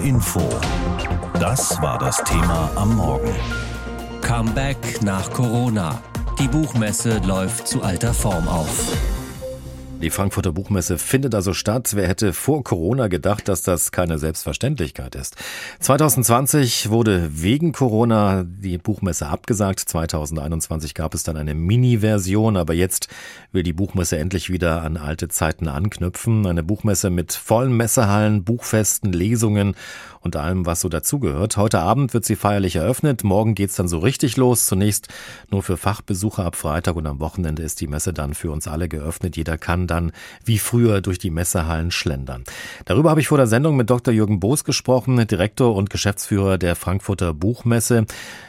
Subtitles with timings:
[0.00, 0.40] Info.
[1.40, 3.34] Das war das Thema am Morgen.
[4.20, 6.00] Comeback nach Corona.
[6.38, 9.17] Die Buchmesse läuft zu alter Form auf.
[10.00, 11.90] Die Frankfurter Buchmesse findet also statt.
[11.94, 15.34] Wer hätte vor Corona gedacht, dass das keine Selbstverständlichkeit ist?
[15.80, 19.80] 2020 wurde wegen Corona die Buchmesse abgesagt.
[19.80, 23.08] 2021 gab es dann eine Mini-Version, aber jetzt
[23.50, 26.46] will die Buchmesse endlich wieder an alte Zeiten anknüpfen.
[26.46, 29.74] Eine Buchmesse mit vollen Messehallen, Buchfesten, Lesungen
[30.28, 31.56] und allem, was so dazugehört.
[31.56, 33.24] Heute Abend wird sie feierlich eröffnet.
[33.24, 34.66] Morgen geht's dann so richtig los.
[34.66, 35.08] Zunächst
[35.50, 38.90] nur für Fachbesucher ab Freitag und am Wochenende ist die Messe dann für uns alle
[38.90, 39.38] geöffnet.
[39.38, 40.12] Jeder kann dann
[40.44, 42.44] wie früher durch die Messehallen schlendern.
[42.84, 44.12] Darüber habe ich vor der Sendung mit Dr.
[44.12, 48.04] Jürgen Boos gesprochen, Direktor und Geschäftsführer der Frankfurter Buchmesse.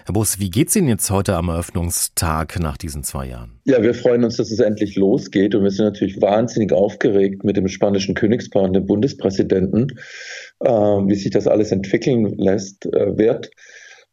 [0.06, 3.60] Herr Boos, wie geht's Ihnen jetzt heute am Eröffnungstag nach diesen zwei Jahren?
[3.64, 7.56] Ja, wir freuen uns, dass es endlich losgeht und wir sind natürlich wahnsinnig aufgeregt mit
[7.56, 9.98] dem spanischen Königspaar und dem Bundespräsidenten,
[10.60, 13.52] wie sich das alles entwickeln lässt, äh, wird.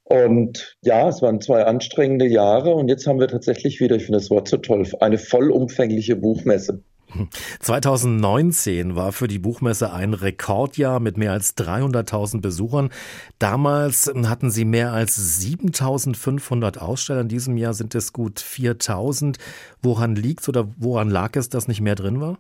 [0.05, 4.21] Und ja, es waren zwei anstrengende Jahre und jetzt haben wir tatsächlich wieder, ich finde
[4.21, 6.83] das Wort so toll, eine vollumfängliche Buchmesse.
[7.61, 12.91] 2019 war für die Buchmesse ein Rekordjahr mit mehr als 300.000 Besuchern.
[13.39, 17.23] Damals hatten sie mehr als 7.500 Aussteller.
[17.23, 19.39] In diesem Jahr sind es gut 4.000.
[19.83, 22.39] Woran liegt oder woran lag es, dass nicht mehr drin war?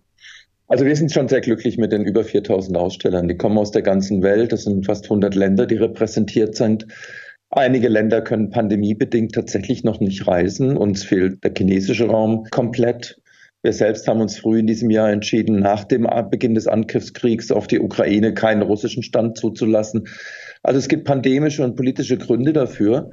[0.68, 3.28] Also wir sind schon sehr glücklich mit den über 4000 Ausstellern.
[3.28, 4.52] Die kommen aus der ganzen Welt.
[4.52, 6.86] Das sind fast 100 Länder, die repräsentiert sind.
[7.50, 10.76] Einige Länder können pandemiebedingt tatsächlich noch nicht reisen.
[10.76, 13.20] Uns fehlt der chinesische Raum komplett.
[13.62, 17.68] Wir selbst haben uns früh in diesem Jahr entschieden, nach dem Beginn des Angriffskriegs auf
[17.68, 20.08] die Ukraine keinen russischen Stand zuzulassen.
[20.62, 23.10] Also es gibt pandemische und politische Gründe dafür.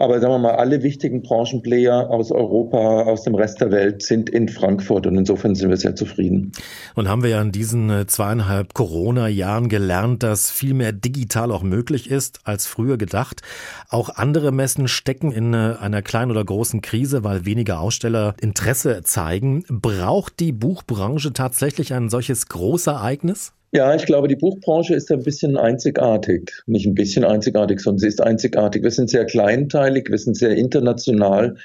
[0.00, 4.30] Aber sagen wir mal, alle wichtigen Branchenplayer aus Europa, aus dem Rest der Welt sind
[4.30, 6.52] in Frankfurt und insofern sind wir sehr zufrieden.
[6.94, 11.62] Und haben wir ja in diesen äh, zweieinhalb Corona-Jahren gelernt, dass viel mehr digital auch
[11.62, 13.42] möglich ist als früher gedacht.
[13.90, 19.02] Auch andere Messen stecken in äh, einer kleinen oder großen Krise, weil weniger Aussteller Interesse
[19.04, 19.64] zeigen.
[19.68, 23.52] Braucht die Buchbranche tatsächlich ein solches Großereignis?
[23.72, 26.50] Ja, ich glaube, die Buchbranche ist ein bisschen einzigartig.
[26.66, 28.82] Nicht ein bisschen einzigartig, sondern sie ist einzigartig.
[28.82, 31.56] Wir sind sehr kleinteilig, wir sind sehr international.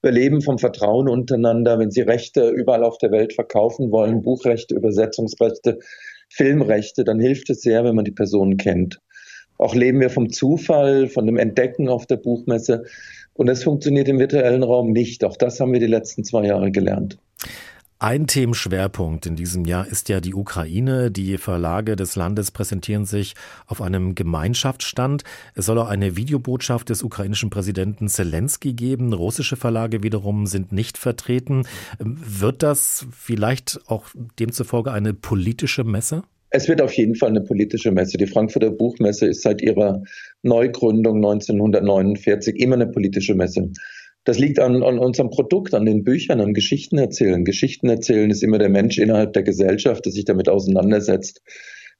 [0.00, 1.78] Wir leben vom Vertrauen untereinander.
[1.78, 5.78] Wenn Sie Rechte überall auf der Welt verkaufen wollen, Buchrechte, Übersetzungsrechte,
[6.30, 8.98] Filmrechte, dann hilft es sehr, wenn man die Personen kennt.
[9.58, 12.84] Auch leben wir vom Zufall, von dem Entdecken auf der Buchmesse.
[13.34, 15.22] Und das funktioniert im virtuellen Raum nicht.
[15.24, 17.18] Auch das haben wir die letzten zwei Jahre gelernt.
[18.02, 21.10] Ein Themenschwerpunkt in diesem Jahr ist ja die Ukraine.
[21.10, 23.34] Die Verlage des Landes präsentieren sich
[23.66, 25.22] auf einem Gemeinschaftsstand.
[25.54, 29.12] Es soll auch eine Videobotschaft des ukrainischen Präsidenten Zelensky geben.
[29.12, 31.64] Russische Verlage wiederum sind nicht vertreten.
[31.98, 34.06] Wird das vielleicht auch
[34.38, 36.22] demzufolge eine politische Messe?
[36.48, 38.16] Es wird auf jeden Fall eine politische Messe.
[38.16, 40.02] Die Frankfurter Buchmesse ist seit ihrer
[40.42, 43.70] Neugründung 1949 immer eine politische Messe.
[44.24, 47.44] Das liegt an, an unserem Produkt, an den Büchern, an Geschichten erzählen.
[47.44, 51.42] Geschichten erzählen ist immer der Mensch innerhalb der Gesellschaft, der sich damit auseinandersetzt.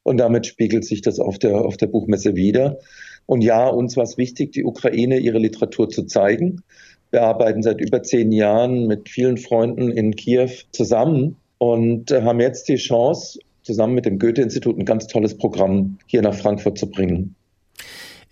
[0.02, 2.78] Und damit spiegelt sich das auf der, auf der Buchmesse wieder.
[3.26, 6.62] Und ja, uns war es wichtig, die Ukraine ihre Literatur zu zeigen.
[7.10, 12.40] Wir arbeiten seit über zehn Jahren mit vielen Freunden in Kiew zusammen und äh, haben
[12.40, 16.90] jetzt die Chance, zusammen mit dem Goethe-Institut ein ganz tolles Programm hier nach Frankfurt zu
[16.90, 17.34] bringen.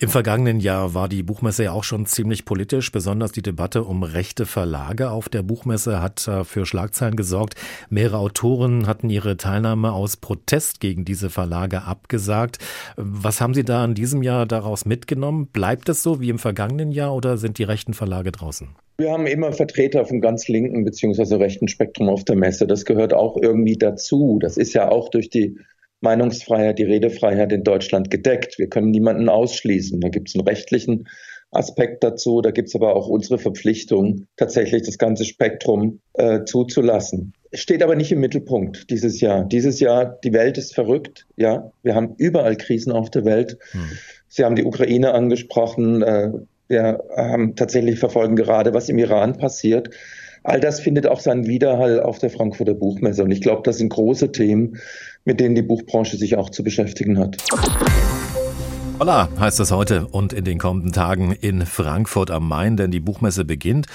[0.01, 2.93] Im vergangenen Jahr war die Buchmesse ja auch schon ziemlich politisch.
[2.93, 7.57] Besonders die Debatte um rechte Verlage auf der Buchmesse hat äh, für Schlagzeilen gesorgt.
[7.91, 12.59] Mehrere Autoren hatten ihre Teilnahme aus Protest gegen diese Verlage abgesagt.
[12.95, 15.49] Was haben Sie da in diesem Jahr daraus mitgenommen?
[15.49, 18.69] Bleibt es so wie im vergangenen Jahr oder sind die rechten Verlage draußen?
[18.99, 21.35] Wir haben immer Vertreter vom ganz linken bzw.
[21.35, 22.69] rechten Spektrum auf der Messe.
[22.69, 24.39] Das gehört auch irgendwie dazu.
[24.41, 25.59] Das ist ja auch durch die
[26.01, 28.59] Meinungsfreiheit, die Redefreiheit in Deutschland gedeckt.
[28.59, 30.01] Wir können niemanden ausschließen.
[30.01, 31.09] Da gibt es einen rechtlichen
[31.51, 32.41] Aspekt dazu.
[32.41, 37.33] Da gibt es aber auch unsere Verpflichtung, tatsächlich das ganze Spektrum äh, zuzulassen.
[37.53, 39.45] Steht aber nicht im Mittelpunkt dieses Jahr.
[39.45, 41.27] Dieses Jahr, die Welt ist verrückt.
[41.37, 43.59] Ja, wir haben überall Krisen auf der Welt.
[43.73, 43.81] Hm.
[44.29, 46.03] Sie haben die Ukraine angesprochen.
[46.03, 46.33] Äh,
[46.69, 49.91] wir haben tatsächlich verfolgen gerade, was im Iran passiert.
[50.43, 53.25] All das findet auch seinen Widerhall auf der Frankfurter Buchmesse.
[53.25, 54.79] Und ich glaube, das sind große Themen,
[55.25, 57.37] mit denen die Buchbranche sich auch zu beschäftigen hat.
[59.01, 62.99] Hola heißt es heute und in den kommenden Tagen in Frankfurt am Main, denn die
[62.99, 63.87] Buchmesse beginnt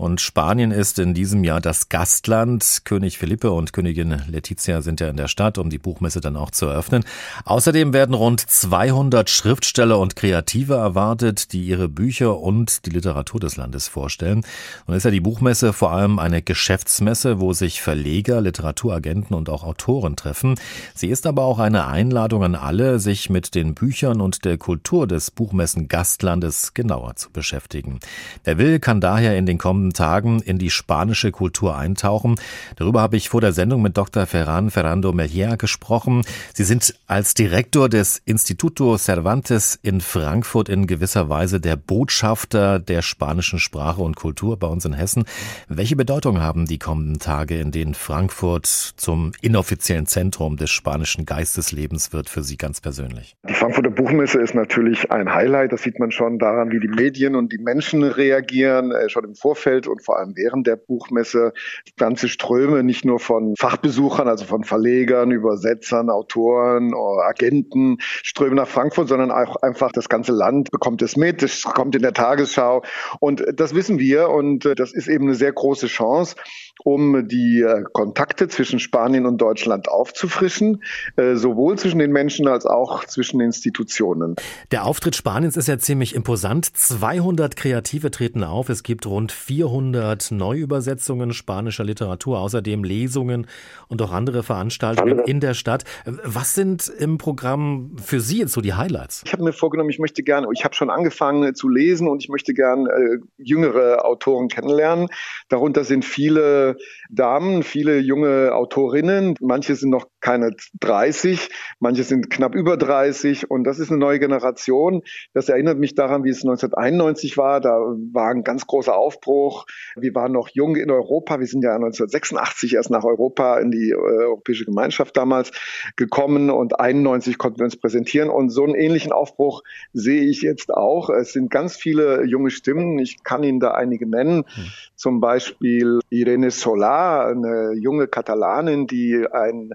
[0.00, 2.80] und Spanien ist in diesem Jahr das Gastland.
[2.84, 6.50] König Philippe und Königin Letizia sind ja in der Stadt, um die Buchmesse dann auch
[6.50, 7.04] zu eröffnen.
[7.44, 13.58] Außerdem werden rund 200 Schriftsteller und Kreative erwartet, die ihre Bücher und die Literatur des
[13.58, 14.42] Landes vorstellen.
[14.86, 19.64] Und ist ja die Buchmesse vor allem eine Geschäftsmesse, wo sich Verleger, Literaturagenten und auch
[19.64, 20.54] Autoren treffen.
[20.94, 24.58] Sie ist aber auch eine Einladung an alle, sich mit den Büchern und der der
[24.58, 28.00] Kultur des Buchmessen Gastlandes genauer zu beschäftigen.
[28.42, 32.34] Wer will, kann daher in den kommenden Tagen in die spanische Kultur eintauchen.
[32.74, 34.26] Darüber habe ich vor der Sendung mit Dr.
[34.26, 36.22] Ferran Ferrando Melier gesprochen.
[36.52, 43.02] Sie sind als Direktor des Instituto Cervantes in Frankfurt in gewisser Weise der Botschafter der
[43.02, 45.26] spanischen Sprache und Kultur bei uns in Hessen.
[45.68, 52.12] Welche Bedeutung haben die kommenden Tage, in denen Frankfurt zum inoffiziellen Zentrum des spanischen Geisteslebens
[52.12, 53.36] wird, für Sie ganz persönlich?
[53.48, 55.72] Die Frankfurter Buchmesse ist natürlich ein Highlight.
[55.72, 59.34] Das sieht man schon daran, wie die Medien und die Menschen reagieren, äh, schon im
[59.34, 61.52] Vorfeld und vor allem während der Buchmesse.
[61.96, 68.68] Ganze Ströme, nicht nur von Fachbesuchern, also von Verlegern, Übersetzern, Autoren, äh, Agenten, strömen nach
[68.68, 71.42] Frankfurt, sondern auch einfach das ganze Land bekommt es mit.
[71.42, 72.82] Es kommt in der Tagesschau.
[73.20, 74.30] Und das wissen wir.
[74.30, 76.36] Und äh, das ist eben eine sehr große Chance,
[76.84, 80.82] um die Kontakte zwischen Spanien und Deutschland aufzufrischen,
[81.16, 84.29] sowohl zwischen den Menschen als auch zwischen Institutionen.
[84.30, 84.42] Deutschland.
[84.70, 86.64] Der Auftritt Spaniens ist ja ziemlich imposant.
[86.66, 88.68] 200 Kreative treten auf.
[88.68, 93.46] Es gibt rund 400 Neuübersetzungen spanischer Literatur, außerdem Lesungen
[93.88, 95.30] und auch andere Veranstaltungen andere.
[95.30, 95.84] in der Stadt.
[96.04, 99.22] Was sind im Programm für Sie jetzt so die Highlights?
[99.26, 102.28] Ich habe mir vorgenommen, ich möchte gerne, ich habe schon angefangen zu lesen und ich
[102.28, 105.08] möchte gerne äh, jüngere Autoren kennenlernen.
[105.48, 106.76] Darunter sind viele
[107.08, 109.34] Damen, viele junge Autorinnen.
[109.40, 111.48] Manche sind noch keine 30,
[111.80, 115.02] manche sind knapp über 30 und das ist eine neue Generation.
[115.34, 117.60] Das erinnert mich daran, wie es 1991 war.
[117.60, 117.70] Da
[118.12, 119.66] war ein ganz großer Aufbruch.
[119.96, 121.40] Wir waren noch jung in Europa.
[121.40, 125.50] Wir sind ja 1986 erst nach Europa in die äh, Europäische Gemeinschaft damals
[125.96, 128.30] gekommen und 91 konnten wir uns präsentieren.
[128.30, 129.62] Und so einen ähnlichen Aufbruch
[129.92, 131.10] sehe ich jetzt auch.
[131.10, 132.98] Es sind ganz viele junge Stimmen.
[132.98, 134.44] Ich kann Ihnen da einige nennen.
[134.46, 134.64] Hm.
[134.94, 139.72] Zum Beispiel Irene Solar, eine junge Katalanin, die einen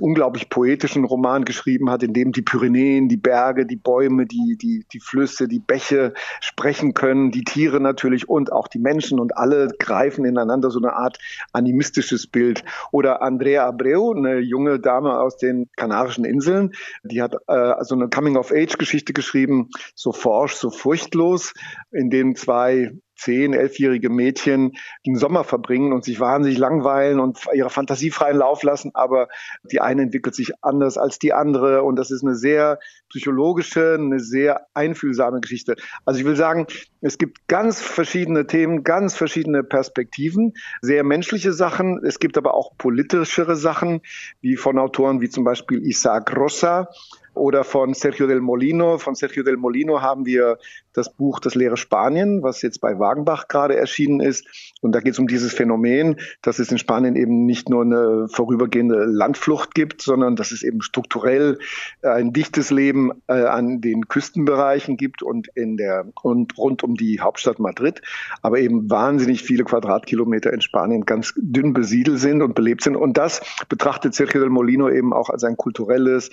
[0.00, 4.56] unglaublich poetischen Roman geschrieben hat, in dem die Pyrenäen, die Berge, Berge, die Bäume, die,
[4.56, 9.36] die, die Flüsse, die Bäche sprechen können, die Tiere natürlich und auch die Menschen und
[9.36, 11.18] alle greifen ineinander so eine Art
[11.52, 12.64] animistisches Bild.
[12.90, 16.72] Oder Andrea Abreu, eine junge Dame aus den Kanarischen Inseln,
[17.02, 21.54] die hat äh, so eine Coming-of-Age-Geschichte geschrieben, so forsch, so furchtlos,
[21.90, 24.72] in dem zwei zehn, elfjährige Mädchen
[25.06, 29.28] den Sommer verbringen und sich wahnsinnig langweilen und ihre Fantasie freien Lauf lassen, aber
[29.70, 31.82] die eine entwickelt sich anders als die andere.
[31.82, 32.78] Und das ist eine sehr
[33.08, 35.76] psychologische, eine sehr einfühlsame Geschichte.
[36.04, 36.66] Also ich will sagen,
[37.00, 42.76] es gibt ganz verschiedene Themen, ganz verschiedene Perspektiven, sehr menschliche Sachen, es gibt aber auch
[42.78, 44.00] politischere Sachen,
[44.40, 46.88] wie von Autoren wie zum Beispiel Isaac Rossa,
[47.34, 48.98] oder von Sergio del Molino.
[48.98, 50.58] Von Sergio del Molino haben wir
[50.92, 54.46] das Buch Das leere Spanien, was jetzt bei Wagenbach gerade erschienen ist.
[54.82, 58.28] Und da geht es um dieses Phänomen, dass es in Spanien eben nicht nur eine
[58.28, 61.58] vorübergehende Landflucht gibt, sondern dass es eben strukturell
[62.02, 67.20] ein dichtes Leben äh, an den Küstenbereichen gibt und in der und rund um die
[67.20, 68.02] Hauptstadt Madrid,
[68.42, 72.96] aber eben wahnsinnig viele Quadratkilometer in Spanien ganz dünn besiedelt sind und belebt sind.
[72.96, 76.30] Und das betrachtet Sergio del Molino eben auch als ein kulturelles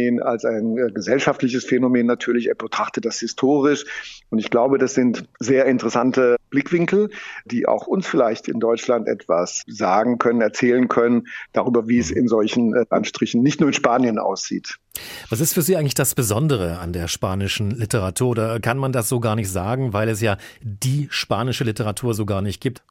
[0.00, 2.48] Phänomen, als ein äh, gesellschaftliches Phänomen natürlich.
[2.48, 3.84] Er betrachtet das historisch.
[4.30, 7.10] Und ich glaube, das sind sehr interessante Blickwinkel,
[7.44, 12.28] die auch uns vielleicht in Deutschland etwas sagen können, erzählen können darüber, wie es in
[12.28, 14.78] solchen äh, Anstrichen nicht nur in Spanien aussieht.
[15.28, 18.30] Was ist für Sie eigentlich das Besondere an der spanischen Literatur?
[18.30, 22.26] Oder kann man das so gar nicht sagen, weil es ja die spanische Literatur so
[22.26, 22.82] gar nicht gibt?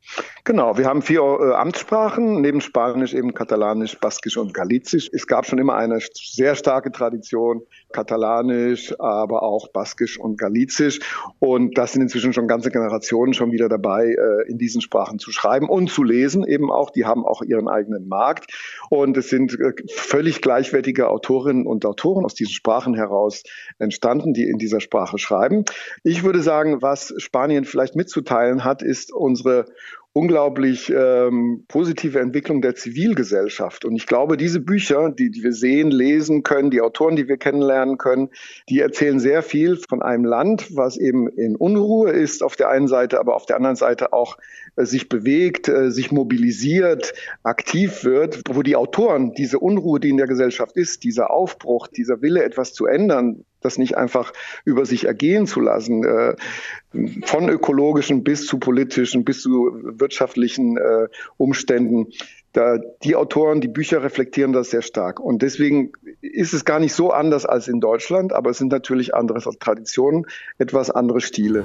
[0.43, 5.09] Genau, wir haben vier äh, Amtssprachen, neben Spanisch eben Katalanisch, Baskisch und Galizisch.
[5.13, 7.61] Es gab schon immer eine sehr starke Tradition,
[7.91, 10.99] Katalanisch, aber auch Baskisch und Galizisch.
[11.39, 15.31] Und das sind inzwischen schon ganze Generationen schon wieder dabei, äh, in diesen Sprachen zu
[15.31, 16.89] schreiben und zu lesen eben auch.
[16.89, 18.51] Die haben auch ihren eigenen Markt.
[18.89, 23.43] Und es sind äh, völlig gleichwertige Autorinnen und Autoren aus diesen Sprachen heraus
[23.77, 25.65] entstanden, die in dieser Sprache schreiben.
[26.03, 29.65] Ich würde sagen, was Spanien vielleicht mitzuteilen hat, ist unsere
[30.13, 33.85] unglaublich ähm, positive Entwicklung der Zivilgesellschaft.
[33.85, 37.37] Und ich glaube, diese Bücher, die, die wir sehen, lesen können, die Autoren, die wir
[37.37, 38.29] kennenlernen können,
[38.69, 42.87] die erzählen sehr viel von einem Land, was eben in Unruhe ist auf der einen
[42.87, 44.37] Seite, aber auf der anderen Seite auch
[44.85, 50.27] sich bewegt, äh, sich mobilisiert, aktiv wird, wo die Autoren diese Unruhe, die in der
[50.27, 54.31] Gesellschaft ist, dieser Aufbruch, dieser Wille, etwas zu ändern, das nicht einfach
[54.63, 56.35] über sich ergehen zu lassen, äh,
[57.25, 60.77] von ökologischen bis zu politischen, bis zu wirtschaftlichen
[61.37, 62.07] Umständen.
[62.53, 65.19] Da, die Autoren, die Bücher reflektieren das sehr stark.
[65.19, 69.13] Und deswegen ist es gar nicht so anders als in Deutschland, aber es sind natürlich
[69.13, 70.25] andere Traditionen,
[70.57, 71.63] etwas andere Stile.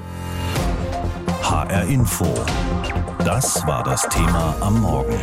[1.41, 2.25] HR Info.
[3.25, 5.19] Das war das Thema am Morgen.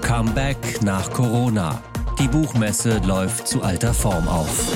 [0.00, 1.82] Comeback nach Corona.
[2.18, 4.72] Die Buchmesse läuft zu alter Form auf.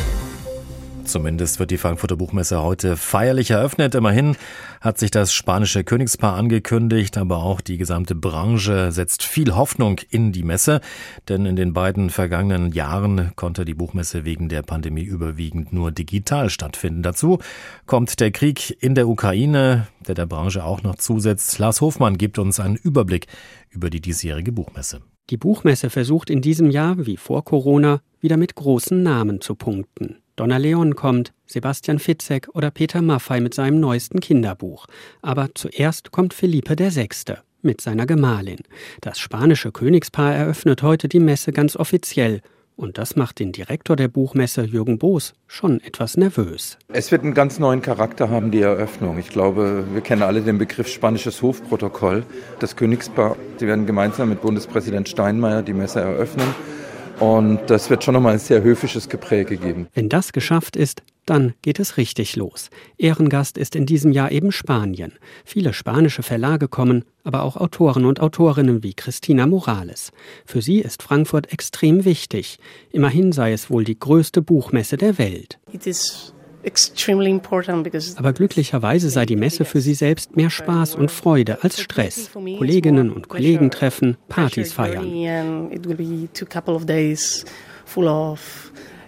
[1.04, 3.94] Zumindest wird die Frankfurter Buchmesse heute feierlich eröffnet.
[3.94, 4.36] Immerhin
[4.80, 10.32] hat sich das spanische Königspaar angekündigt, aber auch die gesamte Branche setzt viel Hoffnung in
[10.32, 10.80] die Messe,
[11.28, 16.50] denn in den beiden vergangenen Jahren konnte die Buchmesse wegen der Pandemie überwiegend nur digital
[16.50, 17.02] stattfinden.
[17.02, 17.38] Dazu
[17.86, 21.58] kommt der Krieg in der Ukraine, der der Branche auch noch zusetzt.
[21.58, 23.26] Lars Hofmann gibt uns einen Überblick
[23.70, 25.00] über die diesjährige Buchmesse.
[25.30, 30.18] Die Buchmesse versucht in diesem Jahr, wie vor Corona, wieder mit großen Namen zu punkten.
[30.36, 34.86] Donna Leon kommt, Sebastian Fitzek oder Peter Maffei mit seinem neuesten Kinderbuch.
[35.22, 37.08] Aber zuerst kommt Felipe VI.
[37.62, 38.60] mit seiner Gemahlin.
[39.00, 42.42] Das spanische Königspaar eröffnet heute die Messe ganz offiziell.
[42.76, 46.76] Und das macht den Direktor der Buchmesse, Jürgen Boos, schon etwas nervös.
[46.88, 49.18] Es wird einen ganz neuen Charakter haben, die Eröffnung.
[49.18, 52.24] Ich glaube, wir kennen alle den Begriff spanisches Hofprotokoll.
[52.58, 56.52] Das Königspaar, sie werden gemeinsam mit Bundespräsident Steinmeier die Messe eröffnen.
[57.20, 59.86] Und das wird schon nochmal ein sehr höfisches Gepräge geben.
[59.94, 62.70] Wenn das geschafft ist, dann geht es richtig los.
[62.98, 65.12] Ehrengast ist in diesem Jahr eben Spanien.
[65.44, 70.12] Viele spanische Verlage kommen, aber auch Autoren und Autorinnen wie Christina Morales.
[70.44, 72.58] Für sie ist Frankfurt extrem wichtig.
[72.90, 75.58] Immerhin sei es wohl die größte Buchmesse der Welt.
[78.16, 82.30] Aber glücklicherweise sei die Messe für sie selbst mehr Spaß und Freude als Stress.
[82.32, 85.06] Kolleginnen und Kollegen treffen, Partys feiern.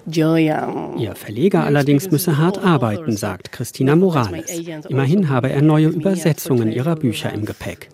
[0.08, 4.62] Ihr Verleger allerdings müsse hart arbeiten, sagt Christina Morales.
[4.88, 7.88] Immerhin habe er neue Übersetzungen ihrer Bücher im Gepäck.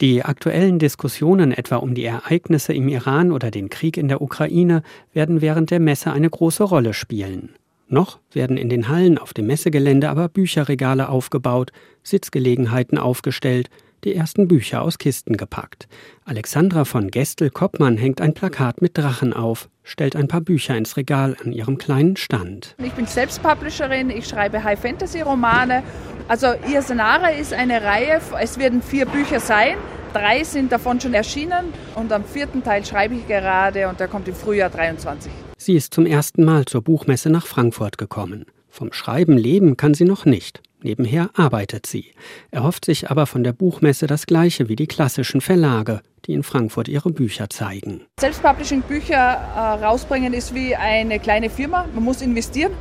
[0.00, 4.82] Die aktuellen Diskussionen etwa um die Ereignisse im Iran oder den Krieg in der Ukraine
[5.12, 7.50] werden während der Messe eine große Rolle spielen.
[7.88, 11.70] Noch werden in den Hallen auf dem Messegelände aber Bücherregale aufgebaut,
[12.02, 13.70] Sitzgelegenheiten aufgestellt,
[14.04, 15.88] die ersten Bücher aus Kisten gepackt.
[16.24, 21.36] Alexandra von Gestel-Koppmann hängt ein Plakat mit Drachen auf, stellt ein paar Bücher ins Regal
[21.44, 22.74] an ihrem kleinen Stand.
[22.82, 25.82] Ich bin selbst Publisherin, ich schreibe High-Fantasy-Romane.
[26.28, 29.76] Also Irsenare ist eine Reihe, es werden vier Bücher sein.
[30.12, 34.26] Drei sind davon schon erschienen und am vierten Teil schreibe ich gerade und der kommt
[34.28, 35.30] im Frühjahr 23.
[35.58, 38.46] Sie ist zum ersten Mal zur Buchmesse nach Frankfurt gekommen.
[38.68, 40.62] Vom Schreiben leben kann sie noch nicht.
[40.82, 42.12] Nebenher arbeitet sie.
[42.50, 46.88] Erhofft sich aber von der Buchmesse das Gleiche wie die klassischen Verlage, die in Frankfurt
[46.88, 48.02] ihre Bücher zeigen.
[48.20, 51.86] Selbstpublishing-Bücher äh, rausbringen ist wie eine kleine Firma.
[51.94, 52.72] Man muss investieren.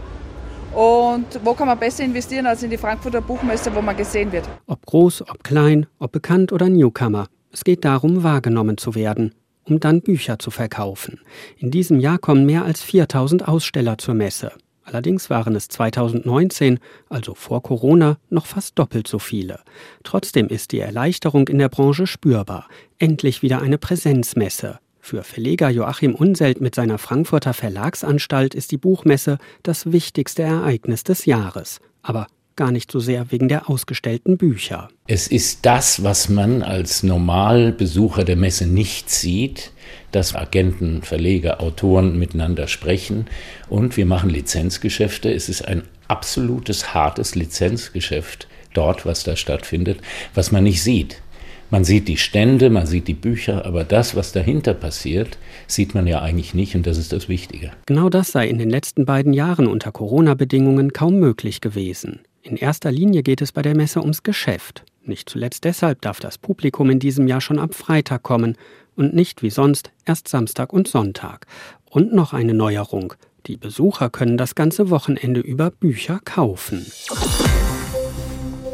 [0.76, 4.48] Und wo kann man besser investieren als in die Frankfurter Buchmesse, wo man gesehen wird?
[4.68, 7.28] Ob groß, ob klein, ob bekannt oder Newcomer.
[7.52, 9.34] Es geht darum, wahrgenommen zu werden
[9.70, 11.20] um dann Bücher zu verkaufen.
[11.58, 14.52] In diesem Jahr kommen mehr als 4000 Aussteller zur Messe.
[14.88, 16.80] Allerdings waren es 2019,
[17.10, 19.60] also vor Corona, noch fast doppelt so viele.
[20.04, 22.70] Trotzdem ist die Erleichterung in der Branche spürbar.
[22.98, 24.80] Endlich wieder eine Präsenzmesse.
[25.02, 31.26] Für Verleger Joachim Unselt mit seiner Frankfurter Verlagsanstalt ist die Buchmesse das wichtigste Ereignis des
[31.26, 31.82] Jahres.
[32.02, 34.90] Aber gar nicht so sehr wegen der ausgestellten Bücher.
[35.08, 39.72] Es ist das, was man als Normalbesucher der Messe nicht sieht,
[40.12, 43.28] dass Agenten, Verleger, Autoren miteinander sprechen
[43.70, 45.32] und wir machen Lizenzgeschäfte.
[45.32, 50.00] Es ist ein absolutes hartes Lizenzgeschäft dort, was da stattfindet,
[50.34, 51.22] was man nicht sieht.
[51.70, 55.38] Man sieht die Stände, man sieht die Bücher, aber das, was dahinter passiert,
[55.68, 57.72] sieht man ja eigentlich nicht und das ist das Wichtige.
[57.86, 62.22] Genau das sei in den letzten beiden Jahren unter Corona-Bedingungen kaum möglich gewesen.
[62.42, 64.86] In erster Linie geht es bei der Messe ums Geschäft.
[65.04, 68.58] Nicht zuletzt deshalb darf das Publikum in diesem Jahr schon ab Freitag kommen
[68.96, 71.46] und nicht wie sonst erst Samstag und Sonntag.
[71.90, 73.14] Und noch eine Neuerung.
[73.46, 76.86] Die Besucher können das ganze Wochenende über Bücher kaufen.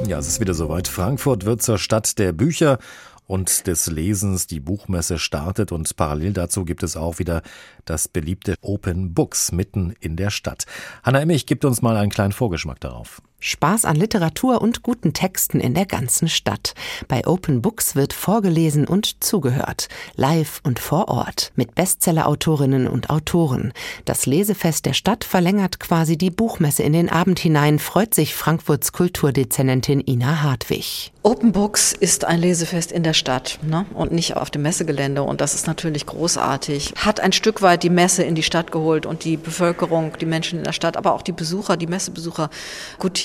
[0.08, 0.88] Ja, es ist wieder soweit.
[0.88, 2.79] Frankfurt wird zur Stadt der Bücher
[3.27, 4.48] und des Lesens.
[4.48, 7.41] Die Buchmesse startet und parallel dazu gibt es auch wieder
[7.86, 10.65] das beliebte Open Books mitten in der Stadt.
[11.03, 13.22] Hanna Emmich gibt uns mal einen kleinen Vorgeschmack darauf.
[13.45, 16.75] Spaß an Literatur und guten Texten in der ganzen Stadt.
[17.09, 23.73] Bei Open Books wird vorgelesen und zugehört, live und vor Ort, mit Bestsellerautorinnen und Autoren.
[24.05, 28.93] Das Lesefest der Stadt verlängert quasi die Buchmesse in den Abend hinein, freut sich Frankfurts
[28.93, 31.12] Kulturdezernentin Ina Hartwig.
[31.25, 33.85] Open Books ist ein Lesefest in der Stadt ne?
[33.93, 36.93] und nicht auf dem Messegelände und das ist natürlich großartig.
[36.97, 40.59] Hat ein Stück weit die Messe in die Stadt geholt und die Bevölkerung, die Menschen
[40.59, 42.50] in der Stadt, aber auch die Besucher, die Messebesucher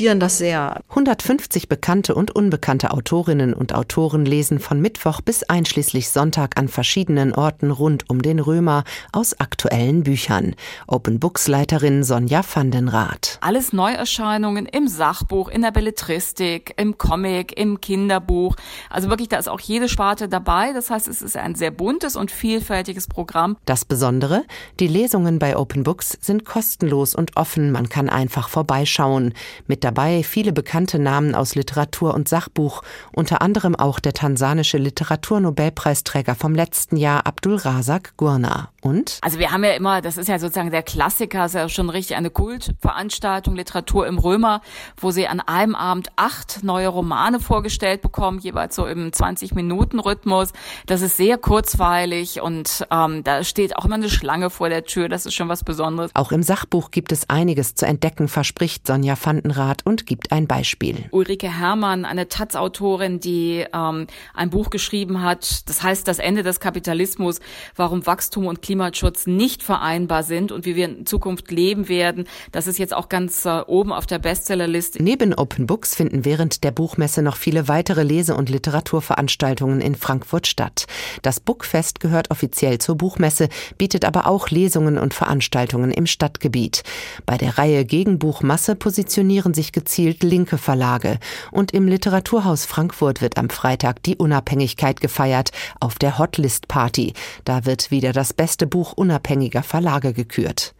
[0.08, 0.80] gutieren das sehr.
[0.88, 7.34] 150 bekannte und unbekannte Autorinnen und Autoren lesen von Mittwoch bis einschließlich Sonntag an verschiedenen
[7.34, 10.54] Orten rund um den Römer aus aktuellen Büchern.
[10.86, 13.36] Open Books Leiterin Sonja Vandenrath.
[13.42, 18.56] Alles Neuerscheinungen im Sachbuch, in der Belletristik, im Comic, im Kinderbuch.
[18.88, 20.72] Also wirklich, da ist auch jede Sparte dabei.
[20.72, 23.58] Das heißt, es ist ein sehr buntes und vielfältiges Programm.
[23.66, 24.44] Das Besondere,
[24.80, 27.72] die Lesungen bei Open Books sind kostenlos und offen.
[27.72, 29.34] Man kann einfach vorbeischauen.
[29.66, 36.36] Mit dabei viele bekannte Namen aus Literatur und Sachbuch, unter anderem auch der tansanische Literaturnobelpreisträger
[36.36, 38.70] vom letzten Jahr Abdul Razak Gurna.
[38.80, 39.18] Und?
[39.22, 42.16] Also wir haben ja immer, das ist ja sozusagen der Klassiker, ist ja schon richtig
[42.16, 44.62] eine Kultveranstaltung, Literatur im Römer,
[44.96, 50.52] wo sie an einem Abend acht neue Romane vorgestellt bekommen, jeweils so im 20-Minuten-Rhythmus.
[50.86, 55.08] Das ist sehr kurzweilig und ähm, da steht auch immer eine Schlange vor der Tür.
[55.08, 56.12] Das ist schon was Besonderes.
[56.14, 61.08] Auch im Sachbuch gibt es einiges zu entdecken, verspricht Sonja Vandenrath und gibt ein Beispiel.
[61.10, 66.60] Ulrike Herrmann, eine Taz-Autorin, die ähm, ein Buch geschrieben hat, das heißt Das Ende des
[66.60, 67.40] Kapitalismus,
[67.74, 72.26] warum Wachstum und Klimaschutz nicht vereinbar sind und wie wir in Zukunft leben werden.
[72.52, 75.02] Das ist jetzt auch ganz äh, oben auf der Bestsellerliste.
[75.02, 80.46] Neben Open Books finden während der Buchmesse noch viele weitere Lese- und Literaturveranstaltungen in Frankfurt
[80.46, 80.84] statt.
[81.22, 83.48] Das Bookfest gehört offiziell zur Buchmesse,
[83.78, 86.82] bietet aber auch Lesungen und Veranstaltungen im Stadtgebiet.
[87.24, 91.18] Bei der Reihe gegen Buchmasse positionieren sich gezielt linke Verlage.
[91.52, 97.14] Und im Literaturhaus Frankfurt wird am Freitag die Unabhängigkeit gefeiert auf der Hotlist Party.
[97.46, 100.74] Da wird wieder das beste beste Buch unabhängiger Verlage gekürt.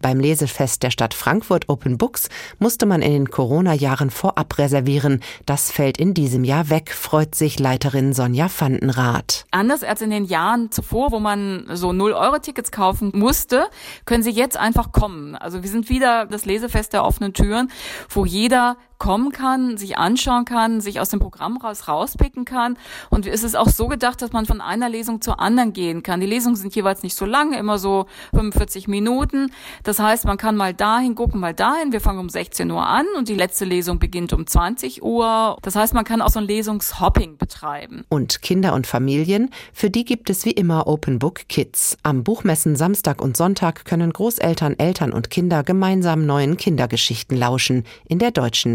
[0.00, 2.28] Beim Lesefest der Stadt Frankfurt Open Books
[2.60, 5.20] musste man in den Corona-Jahren vorab reservieren.
[5.44, 9.46] Das fällt in diesem Jahr weg, freut sich Leiterin Sonja Vandenrath.
[9.50, 13.66] Anders als in den Jahren zuvor, wo man so 0-Euro-Tickets kaufen musste,
[14.04, 15.34] können Sie jetzt einfach kommen.
[15.34, 17.72] Also wir sind wieder das Lesefest der offenen Türen,
[18.10, 22.78] wo jeder kommen kann, sich anschauen kann, sich aus dem Programm raus rauspicken kann.
[23.10, 26.20] Und es ist auch so gedacht, dass man von einer Lesung zur anderen gehen kann.
[26.20, 29.50] Die Lesungen sind jeweils nicht so lang, immer so 45 Minuten.
[29.82, 31.92] Das heißt, man kann mal dahin gucken, mal dahin.
[31.92, 35.58] Wir fangen um 16 Uhr an und die letzte Lesung beginnt um 20 Uhr.
[35.60, 38.06] Das heißt, man kann auch so ein Lesungshopping betreiben.
[38.08, 41.98] Und Kinder und Familien, für die gibt es wie immer Open Book Kids.
[42.02, 48.18] Am Buchmessen Samstag und Sonntag können Großeltern, Eltern und Kinder gemeinsam neuen Kindergeschichten lauschen in
[48.18, 48.74] der deutschen